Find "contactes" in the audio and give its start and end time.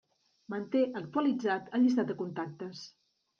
2.23-2.83